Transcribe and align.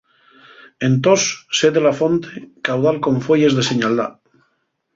Entós 0.87 1.25
sé 1.59 1.69
de 1.75 1.83
la 1.87 1.93
fonte, 2.01 2.43
caudal 2.69 2.99
con 3.09 3.23
fueyes 3.27 3.53
de 3.59 3.69
señaldá. 3.69 4.07